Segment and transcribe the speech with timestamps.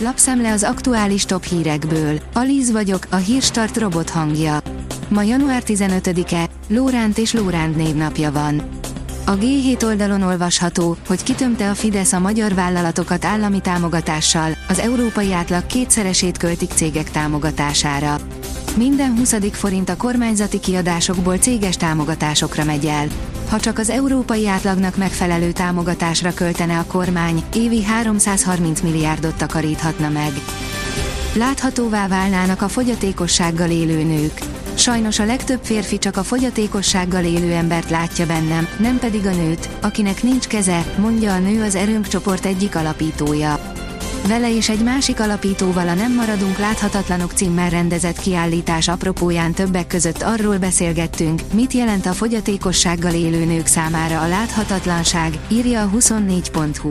[0.00, 2.20] Lapszemle az aktuális top hírekből.
[2.32, 4.58] Alíz vagyok, a hírstart robot hangja.
[5.08, 8.68] Ma január 15-e, Lóránt és Lóránt névnapja van.
[9.26, 15.32] A G7 oldalon olvasható, hogy kitömte a Fidesz a magyar vállalatokat állami támogatással, az európai
[15.32, 18.16] átlag kétszeresét költik cégek támogatására.
[18.78, 19.34] Minden 20.
[19.52, 23.06] forint a kormányzati kiadásokból céges támogatásokra megy el.
[23.48, 30.32] Ha csak az európai átlagnak megfelelő támogatásra költene a kormány, évi 330 milliárdot takaríthatna meg.
[31.34, 34.40] Láthatóvá válnának a fogyatékossággal élő nők.
[34.74, 39.68] Sajnos a legtöbb férfi csak a fogyatékossággal élő embert látja bennem, nem pedig a nőt,
[39.82, 43.77] akinek nincs keze, mondja a nő az Erőnk csoport egyik alapítója.
[44.26, 50.22] Vele és egy másik alapítóval a Nem maradunk láthatatlanok címmel rendezett kiállítás apropóján többek között
[50.22, 56.90] arról beszélgettünk, mit jelent a fogyatékossággal élő nők számára a láthatatlanság, írja a 24.hu.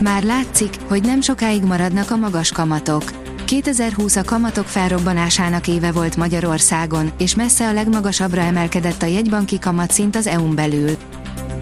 [0.00, 3.02] Már látszik, hogy nem sokáig maradnak a magas kamatok.
[3.44, 10.16] 2020 a kamatok felrobbanásának éve volt Magyarországon, és messze a legmagasabbra emelkedett a jegybanki kamatszint
[10.16, 10.96] az EU-n belül.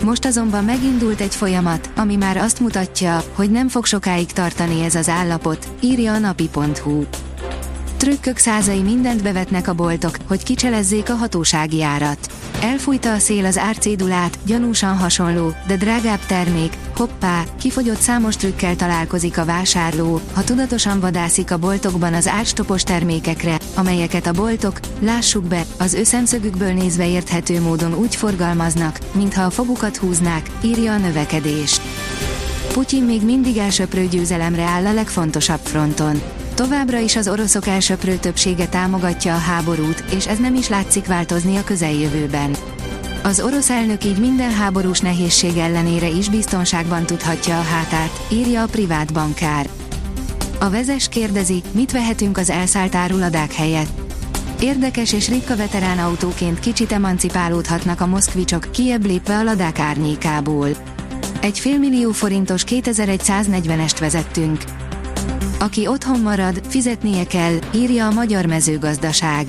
[0.04, 4.94] Most azonban megindult egy folyamat, ami már azt mutatja, hogy nem fog sokáig tartani ez
[4.94, 7.04] az állapot, írja a napi.hu.
[8.00, 12.32] Trükkök százai mindent bevetnek a boltok, hogy kicselezzék a hatósági árat.
[12.62, 19.38] Elfújta a szél az árcédulát, gyanúsan hasonló, de drágább termék, hoppá, kifogyott számos trükkel találkozik
[19.38, 25.64] a vásárló, ha tudatosan vadászik a boltokban az árstopos termékekre, amelyeket a boltok, lássuk be,
[25.78, 31.80] az összemszögükből nézve érthető módon úgy forgalmaznak, mintha a fogukat húznák, írja a növekedés.
[32.72, 36.39] Putyin még mindig elsöprő győzelemre áll a legfontosabb fronton.
[36.60, 41.56] Továbbra is az oroszok elsöprő többsége támogatja a háborút, és ez nem is látszik változni
[41.56, 42.56] a közeljövőben.
[43.22, 48.66] Az orosz elnök így minden háborús nehézség ellenére is biztonságban tudhatja a hátát, írja a
[48.66, 49.68] privát bankár.
[50.58, 54.00] A vezes kérdezi, mit vehetünk az elszállt áruladák helyett.
[54.60, 60.68] Érdekes és ritka veterán autóként kicsit emancipálódhatnak a moszkvicsok, kiebb lépve a ladák árnyékából.
[61.40, 64.62] Egy félmillió forintos 2140-est vezettünk.
[65.58, 69.46] Aki otthon marad, fizetnie kell, írja a Magyar Mezőgazdaság.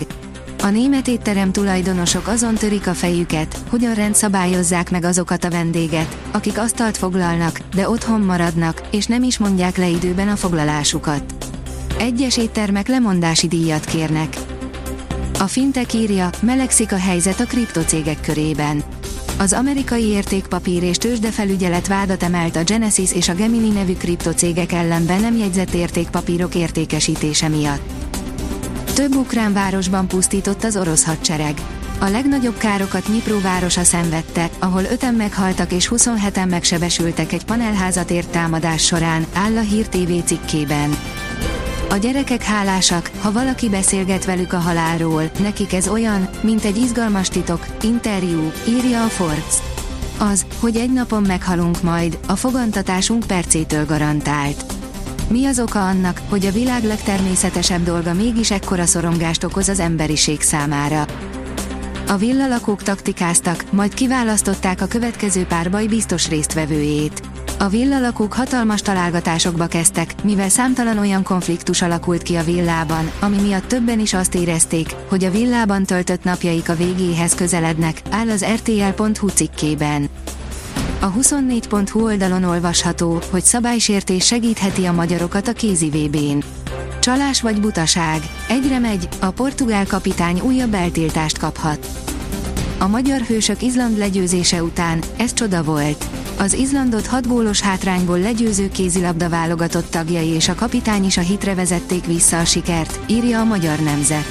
[0.64, 6.58] A német étterem tulajdonosok azon törik a fejüket, hogyan rendszabályozzák meg azokat a vendéget, akik
[6.58, 11.24] asztalt foglalnak, de otthon maradnak, és nem is mondják le időben a foglalásukat.
[12.00, 14.38] Egyes éttermek lemondási díjat kérnek.
[15.40, 18.84] A fintek írja, melegszik a helyzet a kriptocégek körében.
[19.42, 25.06] Az amerikai értékpapír és tőzsdefelügyelet vádat emelt a Genesis és a Gemini nevű kriptocégek ellen
[25.06, 27.92] be nem jegyzett értékpapírok értékesítése miatt.
[28.94, 31.62] Több ukrán városban pusztított az orosz hadsereg.
[32.00, 38.30] A legnagyobb károkat Nyipro városa szenvedte, ahol öten meghaltak és 27-en megsebesültek egy panelházat ért
[38.30, 41.01] támadás során, áll a Hír TV cikkében.
[41.92, 47.28] A gyerekek hálásak, ha valaki beszélget velük a halálról, nekik ez olyan, mint egy izgalmas
[47.28, 49.56] titok, interjú, írja a Forbes.
[50.18, 54.66] Az, hogy egy napon meghalunk majd, a fogantatásunk percétől garantált.
[55.30, 60.42] Mi az oka annak, hogy a világ legtermészetesebb dolga mégis ekkora szorongást okoz az emberiség
[60.42, 61.06] számára?
[62.08, 67.31] A villalakók taktikáztak, majd kiválasztották a következő párbaj biztos résztvevőjét.
[67.62, 73.68] A villalakók hatalmas találgatásokba kezdtek, mivel számtalan olyan konfliktus alakult ki a villában, ami miatt
[73.68, 79.28] többen is azt érezték, hogy a villában töltött napjaik a végéhez közelednek, áll az rtl.hu
[79.28, 80.10] cikkében.
[81.00, 86.44] A 24.hu oldalon olvasható, hogy szabálysértés segítheti a magyarokat a kézi VB-n.
[87.00, 92.11] Csalás vagy butaság, egyre megy, a portugál kapitány újabb eltiltást kaphat.
[92.82, 96.06] A magyar hősök Izland legyőzése után, ez csoda volt.
[96.38, 101.56] Az Izlandot 6 gólos hátrányból legyőző kézilabda válogatott tagjai és a kapitány is a hitre
[101.56, 104.26] vezették vissza a sikert, írja a magyar nemzet.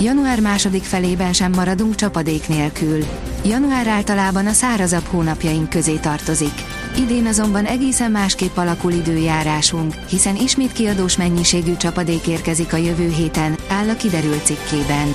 [0.00, 3.04] Január második felében sem maradunk csapadék nélkül.
[3.44, 6.54] Január általában a szárazabb hónapjaink közé tartozik.
[6.96, 13.56] Idén azonban egészen másképp alakul időjárásunk, hiszen ismét kiadós mennyiségű csapadék érkezik a jövő héten,
[13.68, 15.14] áll a kiderült cikkében.